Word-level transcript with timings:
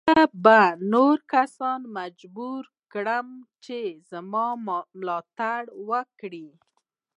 زه 0.09 0.19
به 0.45 0.61
نور 0.93 1.15
کسان 1.33 1.79
مجبور 1.97 2.61
کړم 2.93 3.27
چې 3.65 3.79
زما 4.11 4.45
ملاتړ 4.97 5.61
وکړي. 5.89 6.47